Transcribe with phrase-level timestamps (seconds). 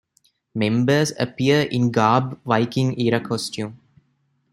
[0.55, 3.79] Members appear in "garb"- Viking-era costume.